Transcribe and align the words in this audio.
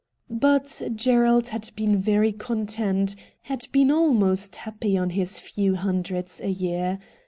But 0.33 0.81
Gerald 0.95 1.49
had 1.49 1.69
been 1.75 1.95
very 1.99 2.31
content, 2.31 3.15
had 3.43 3.67
been 3.71 3.91
almost 3.91 4.55
happy 4.55 4.97
on 4.97 5.11
his 5.11 5.37
few 5.37 5.75
hundreds 5.75 6.41
a 6.41 6.49
year. 6.49 6.97